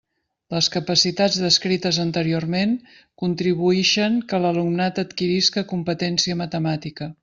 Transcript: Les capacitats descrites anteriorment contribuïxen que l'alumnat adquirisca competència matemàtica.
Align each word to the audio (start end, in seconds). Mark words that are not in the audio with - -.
Les 0.53 0.69
capacitats 0.75 1.37
descrites 1.43 1.99
anteriorment 2.05 2.75
contribuïxen 3.25 4.19
que 4.33 4.43
l'alumnat 4.47 5.07
adquirisca 5.07 5.69
competència 5.77 6.45
matemàtica. 6.47 7.17